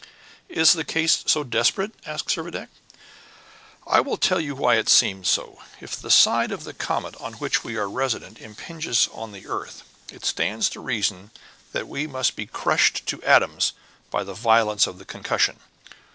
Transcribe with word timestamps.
"Is 0.49 0.73
the 0.73 0.83
case 0.83 1.23
so 1.27 1.43
desperate?" 1.43 1.91
asked 2.07 2.29
Servadac. 2.31 2.69
"I 3.85 3.99
will 3.99 4.17
tell 4.17 4.39
you 4.39 4.55
why 4.55 4.77
it 4.77 4.89
seems 4.89 5.29
so. 5.29 5.61
If 5.79 5.95
the 5.95 6.09
side 6.09 6.51
of 6.51 6.63
the 6.63 6.73
comet 6.73 7.13
on 7.21 7.33
which 7.33 7.63
we 7.63 7.77
are 7.77 7.87
resident 7.87 8.39
impinges 8.41 9.07
on 9.13 9.31
the 9.31 9.45
earth, 9.45 9.83
it 10.11 10.25
stands 10.25 10.69
to 10.69 10.79
reason 10.79 11.29
that 11.71 11.87
we 11.87 12.07
must 12.07 12.35
be 12.35 12.47
crushed 12.47 13.05
to 13.09 13.21
atoms 13.21 13.73
by 14.09 14.23
the 14.23 14.33
violence 14.33 14.87
of 14.87 14.97
the 14.97 15.05
concussion." 15.05 15.59